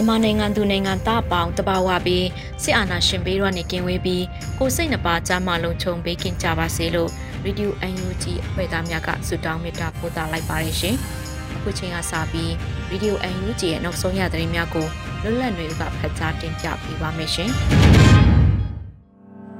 [0.00, 2.26] မြန်မာနိုင်ငံသူနိုင်ငံသားပေါင်းတဘာဝပြီး
[2.62, 4.24] စစ်အာဏာရှင်ဘေးရောနေကင်းဝေးပြီး
[4.58, 7.10] ကိုစိတ်နှပါကြမ်းမလုံးချုံပေးကင်ကြပါစေလို့
[7.44, 10.96] ရေဒီယို UNG အဖွဲ့သားများကဆုတောင်းမေတ္တာပို့သလိုက်ပါတယ်ရှင်။
[11.56, 12.52] အခုချိန်ကစပြီး
[12.90, 14.86] ရေဒီယို UNG ရဲ့နောက်ဆုံးရသတင်းများကို
[15.22, 17.50] လွတ်လပ်နေကဖတ်ကြားတင်ပြပေးပါမယ်ရှင်။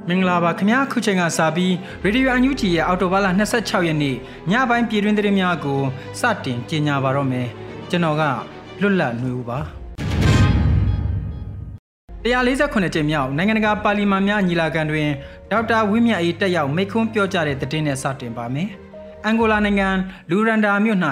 [0.07, 4.15] မင်္ဂလာပါခင်ဗျာခုချိန်ကစပြီးရေဒီယိုအန်ယူဂျီရဲ့အော်တိုဘားလ26ရက်နေ့
[4.51, 5.81] ညပိုင်းပြည်တွင်းသတင်းများကို
[6.19, 7.47] စတင်ကြေညာပါတော့မယ်
[7.89, 8.23] ကျွန်တော်က
[8.81, 9.80] လွတ်လပ်နေဦးပါ
[12.23, 15.09] 148ကြိမ်မြောက်နိုင်ငံတကာပါလီမန်များညီလာခံတွင်
[15.51, 18.69] ဒေါက်တာဝင်းမြတ်အေးတက်ရောက်မိန့်ခွန်းပြောကြားတဲ့သတင်းနဲ့စတင်ပါမယ်။
[19.25, 19.87] အန်ဂိုလာနိုင်ငံ
[20.29, 20.99] လူရန်ဒါမြို့၌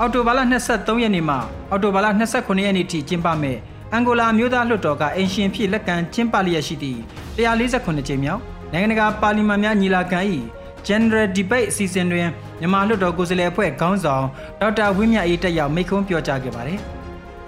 [0.00, 0.40] အော်တိုဘာလ
[0.72, 1.36] 23ရက်နေ့မှ
[1.70, 3.58] အော်တိုဘာလ29ရက်နေ့ထိကျင်းပမယ့်
[3.92, 7.00] အန်ဂိုလာမျိုးသားလွှတ်တော်ကအင်ရှင်ဖြစ်လက်ကန်ကျင်းပလျက်ရှိသည့်
[7.36, 8.40] 148ကြိမ်မြောက်
[8.72, 10.20] နိုင်ငံတကာပါလီမန်များညီလာခံ၏
[10.86, 12.28] General Debate အစီအစဉ်တွင်
[12.60, 14.24] မြန်မာလွှတ်တော်ကိုယ်စားလှယ်အဖွဲ့ခေါင်းဆောင်
[14.60, 16.80] ဒေါက်တာဝင်းမြတ်အေးတက်ရောက်မိန့်ခွန်းပြောကြားခဲ့ပါတယ်။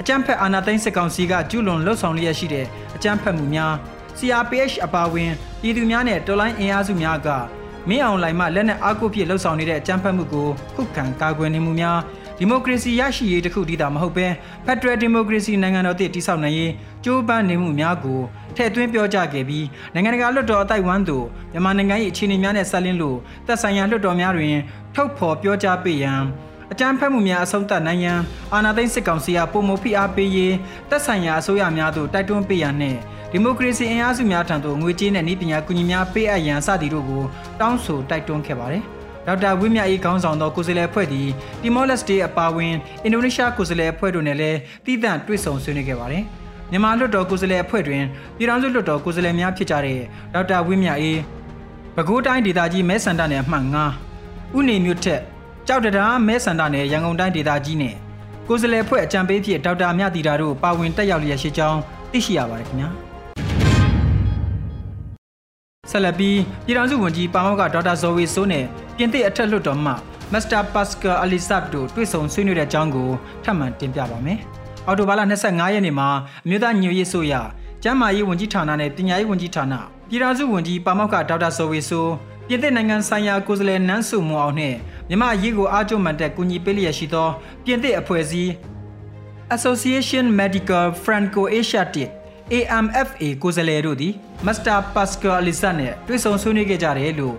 [0.00, 3.72] အကြမ်းဖက်အာဏာသိမ်းစစ်ကောင်စီကကျူးလွန်လှုပ်ဆောင်လျက်ရှိတဲ့အကြမ်းဖက်မှုများ
[4.18, 5.30] CRPH အပါအဝင်
[5.60, 7.28] ပြည်သူများနဲ့တော်လိုင်းအင်အားစုများက
[7.88, 11.98] မင်းအောင်လှိုင်မှလက်နက်အားကိုးဖြစ်လှုပ်ဆောင်နေတဲ့အကြမ်းဖက်မှုကိုခုခံကာကွယ်နေမှုများ
[12.38, 14.26] ဒီမိုကရေစီရရှိရေးတခုတည်းသာမဟုတ်ဘဲ
[14.66, 16.72] ဖက်ဒရယ်ဒီမိုကရေစီနိုင်ငံတော်တည်တည်ဆောက်နိုင်ရေး
[17.04, 18.20] ကြိုးပမ်းနေမှုများကို
[18.56, 24.56] ထည့်သွင်းပြောကြားခဲ့ပြီးနိုင်ငံတကာလွှတ်တော်အတိုက်ဝန်းသို့မြန်မာနိုင်ငံ၏အခြေအနေများနဲ့ဆက်လင်းလို့သက်ဆိုင်ရာလွှတ်တော်များတွင်
[24.94, 26.20] ထုတ်ဖော်ပြောကြားပေးရန်
[26.72, 28.18] အကြမ်းဖက်မှုများအဆုံးသတ်နိုင်ရန်
[28.54, 30.54] အာဏာသိမ်းစစ်ကောင်စီကပုံမဖိအားပေးရေး
[30.90, 32.98] တပ်ဆိုင်ရာအစိုးရများသို့တိုက်တွန်းပေးရန်နှင့်
[33.32, 37.22] ဒီမိုကရေစီအင်အားစုများထံသို့ငွေကြေးနဲ့နည်းပညာကူညီများပေးအပ်ရန်စသည်တို့ကို
[37.60, 38.82] တောင်းဆိုတိုက်တွန်းခဲ့ပါတယ်။
[39.26, 41.28] ဒေါက်တာဝင်းမြအေးခေါင်းဆောင်သောကိုယ်စားလှယ်အဖွဲ့သည်
[41.62, 46.22] တီမောလက်စတေးအပါအဝင်အင်ဒိုနီးရှားကိုယ်စားလှယ်အဖွဲ့တို့နဲ့လည်းတည်တံ့တွေ့ဆုံဆွေးနွေးခဲ့ပါတယ်။
[46.70, 48.02] မြန်မာလွှတ်တော်ကိုယ်စားလှယ်အဖွဲ့တွင်
[48.36, 49.98] ပြည်ထောင်စုလွှတ်တော်ကိုယ်စားလှယ်များဖြစ်ကြတဲ့
[50.34, 51.18] ဒေါက်တာဝင်းမြအေး
[51.96, 53.64] ပဲခူးတိုင်းဒေသကြီးမဲဆန္ဒနယ်အမှတ်
[54.12, 55.20] 9ဥနေမြို့ထက်
[55.66, 57.94] ကြောက်တရားမဲဆန္ဒနယ်ရန်ကုန်တိုင်းဒေသကြီးနဲ့
[58.48, 61.78] ကိုယ်စားလှယ်ဖွဲ့အကြံပေးဖြစ်ဒေါက်တာမြတီတာတို့ပါဝင်တက်ရောက်လျက်ရှိကြောင်း
[62.12, 62.88] သိရှိရပါတယ်ခင်ဗျာ
[65.90, 68.64] ဆက်လက်ပြီးပြည်ထောင်စုဝန်ကြီးပါမောက်ကဒေါက်တာဇော်ဝေစိုးနဲ့
[68.96, 69.92] ပြင်သစ်အထက်လွှတ်တော်မှ
[70.32, 73.08] မစ္စတာပတ်စကာအလီဆပ်တို့တွေ့ဆုံဆွေးနွေးတဲ့အကြောင်းကို
[73.44, 74.38] ထပ်မံတင်ပြပါမယ်။
[74.86, 76.08] အော်တိုဘာလ25ရက်နေ့မှာ
[76.44, 77.34] အမျိုးသားညွရေးဆိုရ
[77.82, 79.74] ကျန်းမာရေးဝန်ကြီးဌာနနဲ့ပညာရေးဝန်ကြီးဌာန
[80.08, 82.12] ပြည်ထောင်စုဝန်ကြီးပါမောက်ကဒေါက်တာဇော်ဝေစိုး
[82.46, 84.74] ပြည်သစ်နိုင်ငံဆိုင်ရာကိုယ်စားလှယ်နန်းစုမွန်အောင်နဲ့
[85.10, 87.28] မြမအရေးကိုအားကျုံမှန်တဲ့ကူညီပေးလျက်ရှိသော
[87.64, 88.50] ပြင်သစ်အဖွဲ့အစည်း
[89.56, 92.08] Association Medical Franco Asiatic
[92.52, 94.12] AMFA ကိုယ်စားလှယ်တို့သည်
[94.46, 97.34] Master Pascal Alizat နဲ့တွေ့ဆုံဆွေးနွေးခဲ့ကြတယ်လို့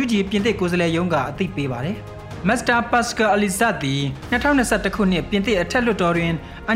[0.00, 1.96] UNG ပြင်သစ်ကိုယ်စားလှယ်ရုံးကအသိပေးပါတယ်။
[2.48, 4.00] Master Pascal Alizat သည်
[4.30, 6.32] 2021ခုနှစ်ပြင်သစ်အထက်လွှတ်တော်တွင်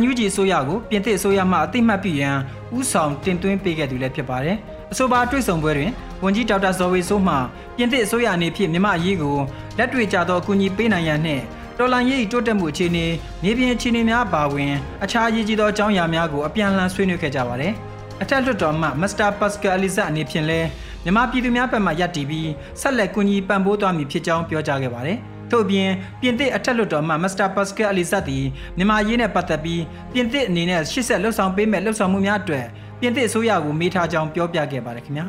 [0.09, 2.37] UNG အစိုးရကိုပြင်သစ်အစိုးရမှအသိမှတ်ပြုရန်
[2.79, 4.57] ဥဆောင်တင်သွင်းပေးခဲ့သူလည်းဖြစ်ပါတယ်။
[4.93, 5.93] အဆိုပါတွေ့ဆုံပွဲတွင်
[6.25, 7.37] ဝန်ကြီးဒေါက်တာဇော်ဝေဆိုးမှ
[7.77, 9.37] ပြင်သစ်အစိုးရအနေဖြင့်မြမအရေးကို
[9.79, 11.43] လက်တွေ့ကျသောအကူအညီပေးနိုင်ရန်နှင့်
[11.79, 13.07] တော်လန်ရေးတိုးတက်မှုအခြေအနေ
[13.43, 14.75] မြေပြင်အခြေအနေများပါဝင်
[15.05, 17.73] အခြားရည်ကြီးသောအကြောင်းအရာများကိုအပြန်အလှန်ဆွေးနွေးခဲ့ကြပါတယ်။
[18.23, 20.69] အထက်လွှတ်တော်မှမစ္စတာပတ်စကယ်အလီဇာအနေဖြင့်လည်း
[21.05, 22.51] မြန်မာပြည်သူများဘက်မှရပ်တည်ပြီး
[22.81, 25.19] ဆက်လက်ကူညီပံ့ပိုးသွားမည်ဖြစ်ကြောင်းပြောကြားခဲ့ပါတယ်။
[25.51, 25.91] ထို့ပြင်
[26.21, 28.45] ပြင်သစ်အထက်လွှတ်တော်မှမစ္စတာပတ်စကယ်အလီဇတ်သည်
[28.77, 29.83] မြန်မာရေးနဲ့ပတ်သက်ပြီး
[30.13, 32.67] ပြင်သစ်အနေနဲ့ရှစ်ဆက်လှုပ်ဆောင်ပေးမဲ့လှုပ်ဆောင်မှုများအတွက်
[33.01, 35.27] ပြင်သစ်အစိုးရကိုမေးထားကြောင်းပြောပြခဲ့ပါတယ်ခင်ဗျာ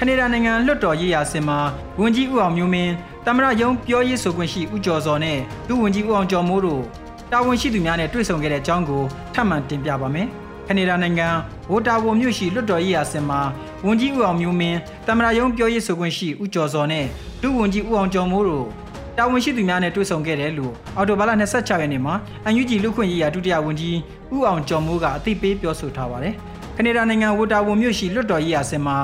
[0.00, 1.58] ကနေဒါနိုင်ငံလွှတ်တော်ရေးရာစင်မှာ
[2.00, 2.92] ဝန်ကြီးဦးအောင်မျိုးမင်း
[3.26, 5.38] တမရယုံပြောရေးဆိုခွင့်ရှိဦးကျော်စောနဲ့
[5.68, 6.82] ဒုဝန်ကြီးဦးအောင်ကျော်မိုးတို့
[7.32, 9.02] တာဝန်ရှိသူများနဲ့တွေ့ဆုံခဲ့တဲ့အကြောင်းကို
[9.34, 10.26] ထပ်မံတင်ပြပါမယ်
[10.68, 11.28] ကနေဒါနိုင်ငံ
[11.70, 13.40] ဝိုတာဝိုမြို့ရှိလွှတ်တော်ရေးရာစင်မှာ
[13.86, 17.04] ဝန်ကြီးဦးအောင်မျိုးမင်းတမရယုံပြောရေးဆိုခွင့်ရှိဦးကျော်စောနဲ့
[17.42, 18.66] ဒုဝန်ကြီးဦးအောင်ကျော်မိုးတို့
[19.18, 22.14] တာဝန်ရှိသူများနဲ့တွေ့ဆုံခဲ့တယ်လို့အော်တိုဘာလ26ရက်နေ့မှာ
[22.44, 23.96] အန်ယူဂျီလူခွင့်ရေးရာဒုတိယဝန်ကြီး
[24.34, 26.34] ဦးအောင်ကျော်မိုးကအသိပေးပြောဆိုထားပါတယ်။
[26.76, 28.96] ကနေဒါနိုင်ငံဝတာဝန်မြို့ရှိလွတ်တော်ရေးရာစင်မှာ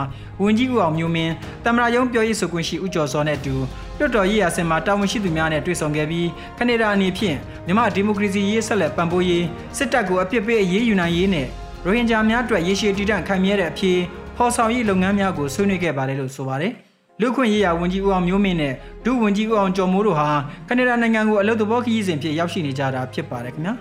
[0.42, 1.32] ဝန်ကြီးဦးအောင်မျိုးမင်း
[1.64, 3.54] တမရယုံပြောရေးဆိုခွင့်ရှိဦးကျော်စောနဲ့အတူ
[3.98, 6.28] လွတ်တော်ရေးရာစင်မှာတာဝန်ရှိသူများနဲ့တွေ့ဆုံခဲ့ပြီး
[6.58, 7.36] ကနေဒါအနေဖြင့်
[7.66, 9.44] မြန်မာဒီမိုကရေစီရေးဆက်လက်ပံ့ပိုးရေး
[9.76, 11.46] စစ်တပ်ကိုအပြစ်ပေးအရေးယူနိုင်ရေးနဲ့
[11.84, 13.98] ရိုဟင်ဂျာများအတွက်ရေရှည်တည်တံ့ခိုင်မြဲတဲ့အဖြစ်
[14.36, 16.89] ဖော်ဆောင်ရေးလုပ်ငန်းများကိုဆွေးနွေးခဲ့ပါတယ်လို့ဆိုပါတယ်
[17.20, 18.75] လူခွင့်ရေးရာဝန်ကြီးဦးအောင်မျိုးမင်းနဲ့
[19.05, 20.28] ဒုဝန်ကြီးဦးအောင်ကျော်မိုးတို့ဟာ
[20.69, 23.75] ကနေဒါနိုင်ငံကိုအလုပ်သဘောခရီးစဉ်ဖြင့်ရောက်ရှိနေကြတာဖြစ်ပါတယ်ခင်ဗျာ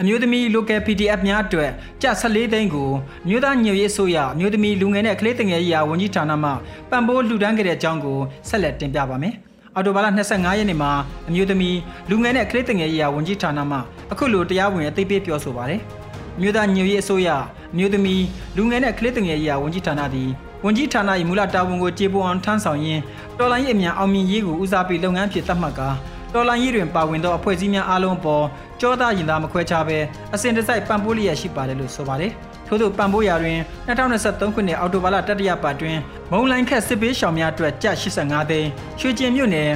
[0.00, 1.70] အမျိုးသမီး local PDF များအတွက်
[2.02, 2.90] ကျ14သိန်းကို
[3.28, 6.50] မြို့သားညွေရေးဆိုရအမျိုးသမီးလူငယ်နဲ့ကလေးငယ်ရေးရာဝန်ကြီးဌာနမှ
[6.90, 8.18] ပံ့ပိုးလှူဒန်းခဲ့တဲ့အကြောင်းကို
[8.48, 9.34] ဆက်လက်တင်ပြပါမယ်။
[9.74, 10.90] အော်တိုဘာလ25ရက်နေ့မှာ
[11.28, 11.78] အမျိုးသမီး
[12.10, 13.78] လူငယ်နဲ့ကလေးငယ်ရေးရာဝန်ကြီးဌာနမှ
[14.12, 15.80] အခုလိုတရားဝင်အသိပေးပြောဆိုပါရယ်။
[16.40, 17.28] မြို့သားညွေရေးအစိုးရ
[17.72, 18.22] အမျိုးသမီး
[18.56, 20.30] လူငယ်နဲ့ကလေးငယ်ရေးရာဝန်ကြီးဌာနသည်
[20.64, 23.02] ဝန်ကြီးဌာန၏မူလတာဝန်ကိုကျေပွန်အောင်ထမ်းဆောင်ရင်း
[23.38, 25.88] တော်လိုင်းရေးအမြန်အောင်မြင်ရေးကိုဦးစားပေးလုပ်ငန်းဖြစ်သတ်မှတ်ကာ
[26.34, 28.44] တော်လိုင်းရေးတွင်ပါဝင်သောအဖွဲ့အစည်းများအားလုံးပေါ်
[28.80, 29.98] ကြောသားရင်သားမခွဲခြားဘဲ
[30.34, 32.32] အစဉ်တစိုက်ပံ့ပိုးလျက်ရှိပါတယ်လို့ဆိုပါတယ်။
[32.68, 33.58] ထို့သောပံ့ပိုးရာတွင်
[33.88, 35.96] 2023ခုနှစ်အောက်တိုဘာလတတိယပတ်တွင်
[36.30, 38.68] မုံလိုင်းခက်စစ်ပေးရှောင်များအတွက်ကျပ်85သိန်း
[39.00, 39.70] ရွှေကျင်မြို့နယ်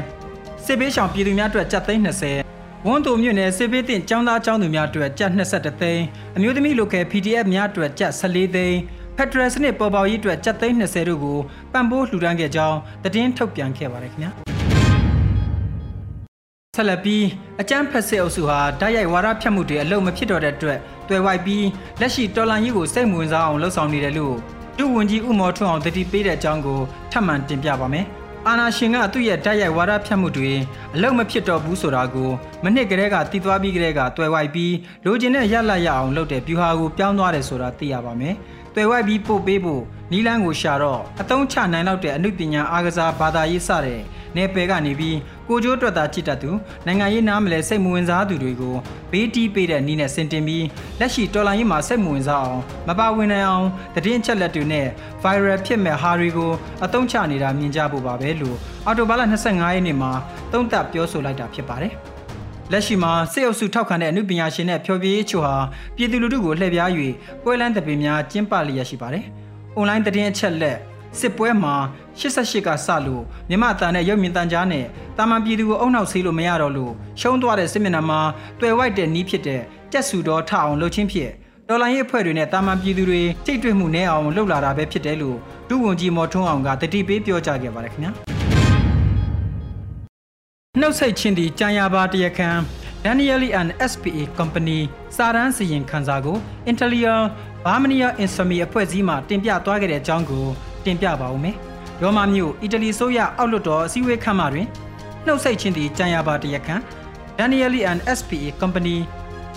[0.64, 6.04] စစ်ပေးရှောင်ပြည်သူများအတွက်ကျပ်သိန်း20ဝန်တိုမြို့နယ်စစ်ပေးတင်ចောင်းသားចောင်းသူများအတွက်ကျပ်22သိန်း
[6.36, 8.78] အမျိုးသမီးလိုကယ် PDF များအတွက်ကျပ်14သိန်း
[9.20, 11.38] ဖက်ဒရယ်စနစ်ပေါ်ပေါရေးအတွက်ကျပ်သိန်း20တို့ကို
[11.72, 14.30] ပံ့ပိုးလှူဒန်းခဲ့ကြောင်းသတင်းထုတ်ပြန်ခဲ့ပါတယ်ခင်ဗျာ
[16.76, 17.24] ဆက်လက်ပြီး
[17.60, 20.78] အကြမ်းဖက်စစ်အုပ်စုဟာဓာတ်ရိုက်ဝါဒဖြတ်မှုတွေအလုံးမဖြစ်တော့တဲ့အတွက်
[21.08, 21.66] တွေ့ဝိုက်ပြီး
[22.00, 24.36] လက်ရှိတော်လန်ကြီးကိုစိတ်ဝင်စားအောင်လှုံ့ဆော်နေတယ်လို့
[24.78, 26.80] ဒုဝန်ကြီးဦးမော်ထွန်းအောင်တတိပေးတဲ့အကြောင်းကို
[27.12, 28.06] ထပ်မံတင်ပြပါမယ်။
[28.46, 30.50] အာနာရှင်ကသူ့ရဲ့ဓာတ်ရိုက်ဝါဒဖြတ်မှုတွေ
[30.94, 32.30] အလုံးမဖြစ်တော့ဘူးဆိုတာကို
[32.64, 34.74] မနစ်ကလေးကတည်သွားပြီးကလေးကတွေ့ဝိုက်ပြီး
[35.04, 38.34] လိုချင်တဲ့ရလတ်ရအောင်လုပ်တဲ့ဗျူဟာကိုပြောင်းသွားတယ်ဆိုတာသိရပါမယ်။
[38.78, 39.82] တွေ့ဝိုက်ပြီးပို့ပေးဖို့
[40.12, 44.00] နီလန်းကိုရှာတော့အသုံးချနိုင်လောက်တဲ့အမှုပညာအားကစားဘာသာရေးစတဲ့
[44.36, 45.16] နယ်ပယ်ကနေပြီး
[45.48, 46.50] ကိုကျိုးအတွက်သာချစ်တတ်သူ
[46.86, 48.76] နိုင်ငံရေးနားမလဲစိတ်မဝင်စားသူတွေကို
[49.10, 50.66] ဘေးတီးပေးတဲ့နည်းနဲ့ဆင်တင်ပြီး
[51.00, 54.86] လက်ရှိတော်လိုင်းရေးမှာစိတ်မဝင်စားအောင်မပါဝင်နိုင်အောင်တည်င်းချက်လက်တွေနဲ့
[55.22, 56.52] viral ဖြစ်မဲ့ဟာတွေကို
[56.84, 60.12] အသုံးချနေတာမြင်ကြဖို့ပါပဲလို့အော်တိုဘာလ25ရက်နေ့မှာ
[60.52, 61.94] သုံးသပ်ပြောဆိုလိုက်တာဖြစ်ပါတယ်
[62.72, 65.54] လက်ရှိမှာစေအုပ်စုထောက်ခံတဲ့အမှုပညာရှင်နဲ့ဖျော်ဖြေရေးချို့ဟာ
[65.96, 66.90] ပြည်သူလူထုကိုလှည့်ပြား၍
[67.42, 69.24] ပွဲလန်းတပင်များကျင်းပလျက်ရှိပါတယ်။
[69.78, 70.78] online သတင်းအချက်လက်
[71.18, 71.74] စစ်ပွဲမှာ
[72.18, 74.84] 88ကစလို့မြမတန်နဲ့ရုပ်မြင်တန်ကြားနဲ့
[75.18, 78.20] တာမန်ပြည်သူကိုအုံနောက်ဆေးလို့မရတော့လို့ရှုံးသွားတဲ့စစ်မျက်နှာမှာ
[78.60, 79.60] တွေ့ဝိုက်တဲ့နီးဖြစ်တဲ့
[79.92, 81.30] ကြက်စုတော်ထအောင်လှုပ်ချင်းဖြစ်
[81.68, 85.38] တော်လိုင်းရေးအဖွဲ့တွေနဲ့တာမန်ပြည်သူတွေထိတ်တွေ့မှုနဲ့အောင်လှုပ်လာတာပဲဖြစ်တယ်လို့
[85.68, 88.37] ဒုဝန်ကြီးမော်ထွန်းအောင်ကတတိပေးပြောကြားခဲ့ပါတယ်ခင်ဗျာ
[90.82, 92.56] နှုတ်ဆက်ချင်းဒီကြံရပါတရခန်
[93.04, 94.78] Danieli and SPA Company
[95.16, 96.36] စာရန်စီရင်ခန်းစာကို
[96.70, 97.22] Intellial
[97.64, 100.46] Barmania Infamy အဖွဲ့အစည်းမှတင်ပြသွားခဲ့တဲ့အကြောင်းကို
[100.84, 101.56] တင်ပြပါဦးမယ်။
[102.02, 104.66] ရောမမြို့အီတလီဆိုရအောက်လွတ်တော်အစည်းအဝေးခန်းမတွင်
[105.26, 106.80] နှုတ်ဆက်ခြင်းသည့်ကြံရပါတရခန်
[107.38, 108.96] Danieli and SPA Company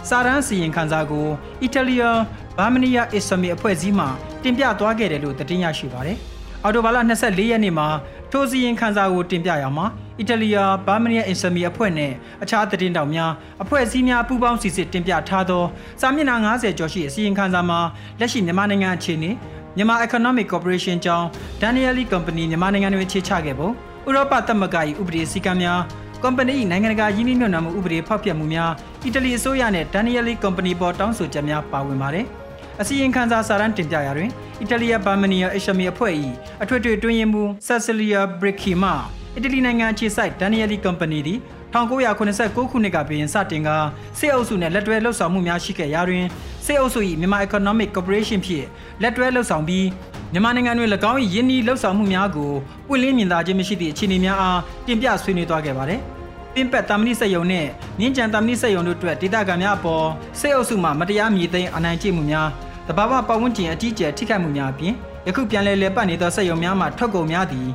[0.09, 1.27] စာရန်စီရင်ခန်းစာကို
[1.67, 2.09] Italia
[2.57, 4.05] Barmania Isami အဖွဲ့အစည်းမှ
[4.43, 6.17] တင်ပြသွားခဲ့တယ်လို့သတင်းရရှိပါတယ်။
[6.63, 7.87] အော်တိုဘာလ24ရက်နေ့မှာ
[8.31, 9.85] ထိုစီရင်ခန်းစာကိုတင်ပြရမှာ
[10.19, 12.11] အီတလီယာဘာမနီယာအင်ဆမီအဖွဲ့နဲ့
[12.43, 13.31] အခြားသတင်းတောက်များ
[13.63, 15.63] အဖွဲ့အစည်းများပူးပေါင်းစီစစ်တင်ပြထားသော
[16.01, 17.79] စာမျက်နှာ90ကျော်ရှိအစီရင်ခံစာမှာ
[18.19, 19.31] လက်ရှိမြန်မာနိုင်ငံအခြေအနေ
[19.75, 21.25] မြန်မာ Economic Corporation ကြောင်း
[21.61, 23.69] Danieli Company မြန်မာနိုင်ငံတွင်ခြေချခဲ့ပုံ
[24.07, 25.79] ဥရောပသမဂ္ဂ၏ဥပဒေစည်းကမ်းများ
[26.23, 28.71] company ၏နိုင်ငံတကာရင်းနှီးမြှုပ်နှံမှုဥပဒေဖောက်ဖျက်မှုများ
[29.05, 32.27] အီတလီအစိုးရနှင့် Danieli Company ပေါ်တောင်းဆိုချက်များပါဝင်ပါတယ်။
[32.81, 34.29] အစီရင်ခံစာစာရန်တင်ပြရာတွင်
[34.61, 36.13] အီတလီယာဘာမနီယာအရှမီအဖွဲ့၏
[36.63, 38.91] အထွေထွေတွင်းရင်မှုဆက်ဆလီယာဘရစ်ခီမှ
[39.35, 41.39] အီတလီနိုင်ငံခြေစိုက် Danieli Company သည်
[41.73, 43.69] 1989ခုနှစ်ကပြင်စတင်က
[44.19, 46.25] စစ်အုပ်စုနှင့်လက်တွဲလှုပ်ဆောင်မှုများရှိခဲ့ရာတွင်
[46.65, 48.65] စစ်အုပ်စု၏မြန်မာ Economic Corporation ဖြင့်
[49.01, 49.87] လက်တွဲလှုပ်ဆောင်ပြီး
[50.33, 52.51] မြန်မာနိုင်ငံတွင်၎င်း၏ယင်းဤလှုပ်ဆောင်မှုများကို
[52.87, 56.01] ပွင့်လင်းမြင်သာခြင်းမရှိသည့်အခြေအနေများအားတင်ပြဆွေးနွေးသွားခဲ့ပါတယ်။
[56.55, 57.65] ပင်ပက်တာမဏိစက်ယုံနဲ့
[57.99, 60.05] မြင်းကြံတာမဏိစက်ယုံတို့အတွက်ဒေသခံများအပေါ်
[60.39, 62.47] စစ်အုပ်စုမှမတရားမြေသိမ်းအနိုင်ကျင့်မှုများ
[62.87, 64.93] တဘာဝပတ်ဝန်းကျင်အကြီးအကျယ်ထိခိုက်မှုများအပြင်
[65.27, 67.67] ယခုပြန်လည်လည်ပတ်နေသောစက်ယုံများမှထွက်ကုန်များသည်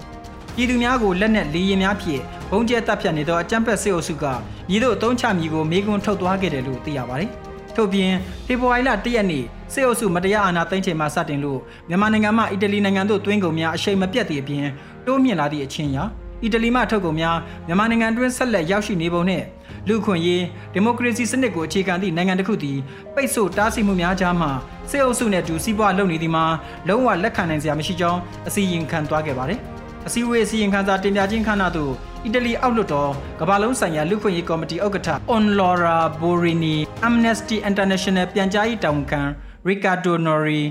[0.54, 4.24] ပြည်သူများကိုလက်နက်လေးရင်များဖြင့်ဘုံကျဲတပ်ဖြတ်နေသောအကြမ်းဖက်စစ်အုပ်စုက
[4.70, 7.30] ညီတို့အုံချမည်ကိုမေးခွန်းထုတ်သွားခဲ့တယ်လို့သိရပါတယ်။
[7.74, 8.12] ထို့ပြင်
[8.46, 14.66] ဖေဖော်ဝါရီလ၁ရက်နေ့စစ်အုပ်စုမတရားအာဏာသိမ်းချိန်မှစတင်လို့မြန်မာနိုင်ငံမှအီတလီနိုင်ငံသို့တွင်းကုန်များအရှိန်မပြတ်သည့်အပြင်
[15.06, 16.04] တိုးမြင့်လာသည့်အချင်းရာ
[16.42, 17.36] အီတလီမှထုတ်ကုန်များ
[17.66, 19.42] မြန်မာနိုင်ငံတွင်းဆက်လက်ရောက်ရှိနေပုံနဲ့
[19.88, 20.42] လူခွင့်ရေး
[20.74, 22.78] ဒီမိုကရေစီစနစ်ကိုအခြေခံသည့်နိုင်ငံတစ်ခုသည်
[23.14, 24.48] ပိတ်ဆို့တားဆီးမှုများကြားမှ
[24.90, 26.44] စစ်အုပ်စုနှင့်တူစီးပွားလုပ်နေသည်မှာ
[26.88, 29.60] လုံးဝလက်ခံနိုင်စရာမရှိကြောင်းအစီရင်ခံသွားခဲ့ပါတယ်။
[30.06, 31.92] အစည်းအဝေးအစီရင်ခံစာတင်ပြခြင်းခန်းနာသို့
[32.24, 36.76] အီတလီအောက်လွှတ်တော်ကမ္ဘာလုံးဆိုင်ရာလူခွင့်ရေးကော်မတီဥက္ကဋ္ဌ Onlora Borini
[37.06, 39.20] Amnesty International ပြန်ကြားရေးတာဝန်ခံ
[39.68, 40.62] Riccardo Nori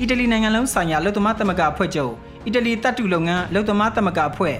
[0.00, 2.12] အီတလီနိုင်ငံလုံးဆိုင်ရာအလုပ်သမားသမဂ္ဂအဖွဲ့ချုပ်
[2.46, 4.56] အီတလီတပ်တုလုပ်ငန်းအလုပ်သမားသမဂ္ဂအဖွဲ့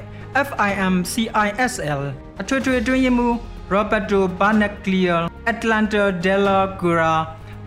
[0.47, 2.03] FIM-CISL
[2.41, 3.35] အထွေထွေအတွင်းရေးမှူး
[3.75, 5.17] Roberto Barnaclia
[5.53, 7.15] Atlanta Della Gura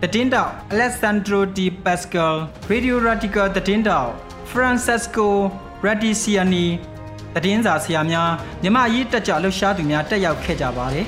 [0.02, 2.36] သတင်းတောက် Alessandro Di Pascal
[2.70, 4.10] Radio Radical သတင်းတောက်
[4.52, 5.26] Francesco
[5.86, 6.66] Radiciani
[7.34, 8.30] သတင်းစာဆရာများ
[8.62, 11.06] မြမရေးတက်ကြလှူရှားသူများတက်ရောက်ခဲ့ကြပါတယ်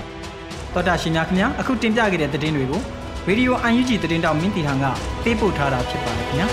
[0.73, 2.81] တော်တာရှင်များခင်ဗျာအခုတင်ပြခဲ့တဲ့သတင်းတွေကို
[3.29, 4.87] Radio UNG သတင်းတောက်မင်းတီဟန်က
[5.25, 6.49] ပေးပို့ထားတာဖြစ်ပါတယ်ခင်ဗျာ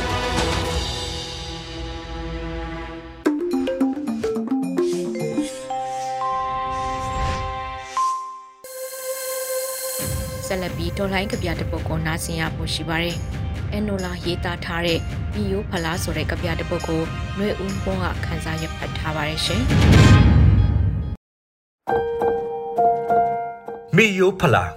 [10.48, 13.16] ဆက်လက်ပြီးဒေါ်လိုင်းကပြတပုတ်ကိုနားဆင်ရဖို့ရှိပါတယ်။
[13.72, 15.00] အန်နိုလာရေးသားထားတဲ့
[15.34, 17.02] ပြည်ယိုဖလားဆိုတဲ့ကပြတပုတ်ကို
[17.36, 19.62] ຫນွေဦးဘုံကခန်းစားရဖတ်ထားပါတယ်ရှင်။
[23.96, 24.72] မိယိုဖလား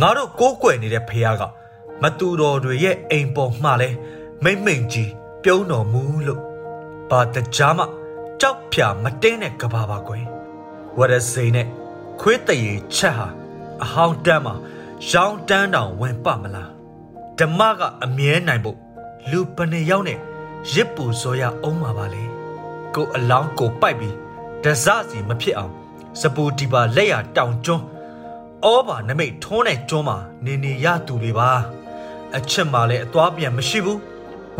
[0.00, 1.42] ငါတို့ကိုးကွယ်နေတဲ့ဖះက
[2.02, 3.88] မတူတော်တွေရဲ့အိမ်ပေါ်မှလဲ
[4.44, 5.10] မိမ့်မိန်ကြီး
[5.42, 6.42] ပြုံးတော်မူလို့
[7.10, 7.84] ဘာတကြားမှ
[8.40, 10.24] ကြောက်ဖြာမတင်းတဲ့ကဘာပါကွယ်
[10.98, 11.66] ဝရစိန်နဲ့
[12.20, 13.28] ခွေးတရေချက်ဟာ
[13.84, 14.54] အဟောင်းတန်းမှာ
[15.10, 16.70] ရောင်းတန်းတောင်ဝင်ပမလား
[17.38, 18.78] ဓမ္မကအမြဲနိုင်ဖို့
[19.30, 20.18] လူပနေရောက်နဲ့
[20.72, 22.24] ရစ်ပူစောရအောင်မှာပါလေ
[22.94, 24.14] ကိုအလောင်းကိုပိုက်ပြီး
[24.62, 25.72] ဒဇစီမဖြစ်အောင်
[26.20, 27.84] စပူဒီပါလက်ရတောင်ကျွန်း
[28.64, 31.50] ဩဘာနမိတ်ထုံးတဲ့ကျွန်းမှာနေနေရသူတွေပါ
[32.36, 34.00] အချက်မှလည်းအသွားပြန်မရှိဘူး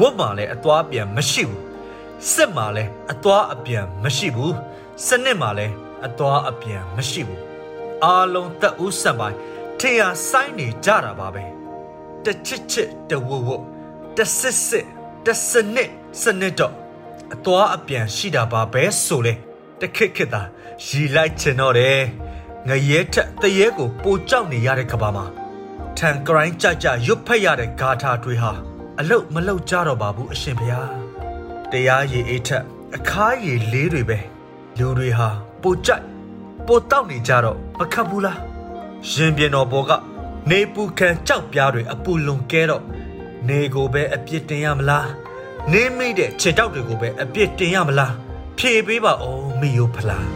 [0.00, 1.62] ဝတ်မှလည်းအသွားပြန်မရှိဘူး
[2.32, 4.54] စစ်မှလည်းအသွားအပြန်မရှိဘူး
[5.06, 5.74] စနစ်မှလည်း
[6.06, 7.42] အသွားအပြန်မရှိဘူး
[8.04, 9.38] အားလုံးတက်ဦးဆက်ပိုင်း
[9.80, 11.44] ထေရဆိုင်နေကြတာပါပဲ
[12.24, 13.48] တချစ်ချစ်တဝဝ
[14.16, 14.86] တစစ်စစ်
[15.26, 15.90] တစနစ်
[16.20, 16.74] စနစ်တော့
[17.34, 19.34] အသွားအပြန်ရှိတာပါပဲဆိုလေ
[19.80, 20.42] တခက်ခက်တာ
[20.86, 22.00] ရီလိုက်ချင်တော့တယ်
[22.68, 25.26] ငရဲထက်တရေကိုပိုကြောက်နေရတဲ့ကဘာမှာ
[25.98, 28.52] ထန်ကရိုင်းကြကြရွတ်ဖက်ရတဲ့ဂါထာတွေဟာ
[29.00, 30.90] အလုတ်မလုတ်ကြတော့ပါဘူးအရှင်ဘုရား
[31.72, 32.64] တရားရည်အေးထက်
[32.96, 34.18] အခါရည်လေးတွေပဲ
[34.78, 35.30] လူတွေဟာ
[35.62, 36.04] ပိုကြိုက်
[36.66, 38.38] ပိုတောက်နေကြတော့မခတ်ဘူးလား
[39.08, 39.90] ရှင်ပြင်းတော်ဘောက
[40.50, 42.84] နေပူခံကြောက်ပြားတွေအပူလွန်ကဲတော့
[43.48, 45.08] နေကိုပဲအပြစ်တင်ရမလား
[45.72, 48.14] နေမိတဲ့ခြေတောက်တွေကိုပဲအပြစ်တင်ရမလား
[48.58, 50.26] ဖြေပေးပါဦးမိယိုဖလား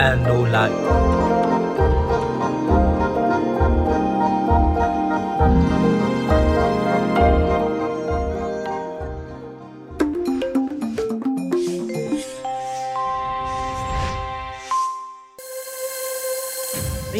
[0.00, 1.39] အန်နိုလိုက်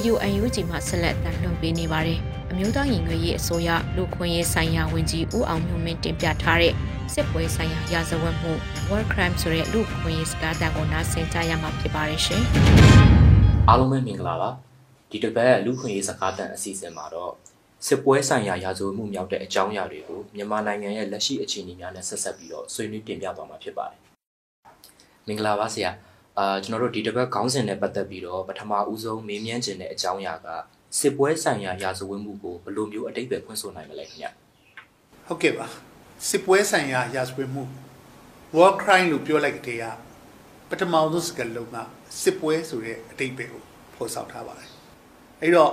[0.00, 2.18] ရေဒီယို UNG မှာဆက်လက်တင်လွှင့်ပေးနေပါတယ်။
[2.50, 6.74] အမျိုးသားရင်ငွေရေးအစိုးရလူခွင့်ရေးဆိုင်ရာဝန်ကြီးဦးအောင်မျိုးမင်းတင်ပြထားတဲ့
[7.14, 8.52] စစ်ပွဲဆိုင်ရာရာဇဝတ်မှု
[8.90, 12.42] War Crime ဆိုတဲ့လူခွင့်ရေးစကားတန်ကိုနားဆင်ကြရမှာဖြစ်ပါတယ်ရှင်။
[13.68, 14.50] အားလုံးပဲမင်္ဂလာပါ။
[15.10, 17.32] ဒီတစ်ပတ်လူခွင့်ရေးစကားတန်အစီအစဉ်မှာတော့
[17.86, 24.00] စစ်ပွဲဆိုင်ရာရာဇဝတ်မှုမြောက်တဲ့အကြောင်းအရာတွေကိုမြန်မာနိုင်ငံရဲ့လက်ရှိအခြေအနေများနဲ့ဆက်ဆက်ပြီးတော့ဆွေးနွေးတင်ပြသွားမှာဖြစ်ပါတယ်။
[25.26, 25.90] မင်္ဂလာပါဆရာ။
[26.40, 30.48] အာကျွန်တော်တို့ဒီတစ်ပတ်ခေါင်းစဉ်နဲ့ပတ်သက်ပြီးတော့ပထမဦးဆုံးမေးမြန်းခြင်းတဲ့အကြောင်းအရာက
[30.98, 34.26] စစ်ပွဲဆိုင်ရာရာဇဝတ်မှုကိုဘယ်လိုမျိုးအတိတ်ပဲဖွင့်ဆိုနိုင်မလဲခင်ဗျ
[35.26, 35.66] ဟုတ်ကဲ့ပါ
[36.28, 37.62] စစ်ပွဲဆိုင်ရာရာဇဝတ်မှု
[38.56, 39.84] war crime လို့ပြောလိုက်တဲ့က
[40.68, 41.76] ပထမဆုံးစကားလုံးက
[42.22, 43.62] စစ်ပွဲဆိုတဲ့အတိတ်ပဲကို
[43.94, 44.70] ဖော်ဆောင်ထားပါတယ်
[45.42, 45.72] အဲ့တော့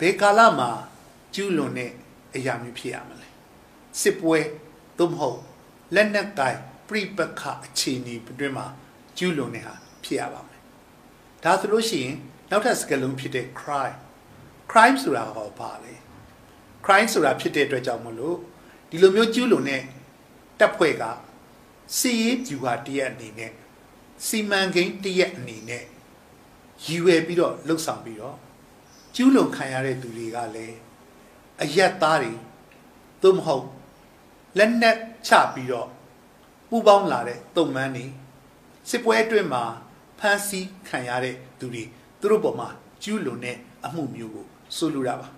[0.00, 0.70] ဘယ်ကာလမှာ
[1.34, 1.92] ကျူးလွန်တဲ့
[2.34, 3.28] အရာမျိုးဖြစ်ရမလဲ
[4.00, 4.38] စစ်ပွဲ
[4.98, 5.40] သို့မဟုတ်
[5.94, 8.66] လက်နက်ကိုင်ပြိပခအခြေအနေအတွင်းမှာ
[9.18, 10.60] ကျူးလွန်နေတာဖြစ်ရပါမယ်
[11.44, 12.16] ဒါဆိုလို့ရှိရင်
[12.50, 13.98] နောက်ထပ်စကားလုံးဖြစ်တဲ့ crime
[14.70, 15.94] crime ဆိုတာဟောပါလေ
[16.86, 18.36] crime ဆိုတာဖြစ်တဲ့အတွက်ကြောင့်မလို့
[18.90, 19.82] ဒီလိုမျိုးကျူးလွန်တဲ့
[20.58, 21.04] တပ်ဖွဲ့က
[21.98, 23.52] စီရေးဖြူဟာတရက်အနေနဲ့
[24.26, 25.84] စီမံကိန်းတရက်အနေနဲ့
[26.84, 28.36] ရည်ရွယ်ပြီးတော့လှုပ်ဆောင်ပြီးတော့
[29.14, 30.76] ကျူးလွန်ခံရတဲ့သူတွေကလည်း
[31.62, 32.32] အယက်သားတွေ
[33.22, 33.66] သို့မဟုတ်
[34.58, 34.98] လက်နက်
[35.28, 35.88] ချပြီးတော့
[36.68, 38.06] ပူပေါင်းလာတဲ့တုံမန်းတွေ
[38.88, 39.64] စစ်ပွဲအတွင်းမှာ
[40.18, 41.84] ဖမ်းဆီးခံရတဲ့သူတွေ
[42.20, 42.68] သူတို့ပေါ်မှာ
[43.02, 45.28] ကျူးလွန်တဲ့အမှုမျိုးကိုဆိုလိုတာပါ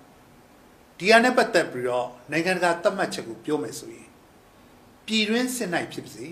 [0.98, 4.08] ဒီဟာနဲ့ပတ်သက်ပြီးတော့နိုင်ငံတကာသတ်မှတ်ချက်ကိုပြောမယ်ဆိုရင်
[5.06, 6.26] ပြည်တွင်းစစ်နိုင်ဖြစ်ပါစေ